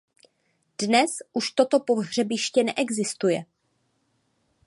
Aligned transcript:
Dnes 0.81 1.11
už 1.33 1.49
toto 1.51 1.79
pohřebiště 1.79 2.63
neexistuje. 2.63 3.45